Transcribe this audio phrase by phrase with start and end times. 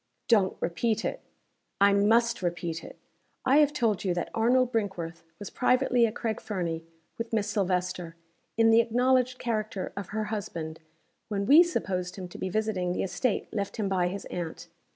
[0.27, 1.21] "Don't repeat it!"
[1.79, 2.97] "I must repeat it!
[3.45, 6.83] I have told you that Arnold Brinkworth was privately at Craig Fernie,
[7.19, 8.15] with Miss Silvester,
[8.57, 10.79] in the acknowledged character of her husband
[11.27, 14.69] when we supposed him to be visiting the estate left him by his aunt.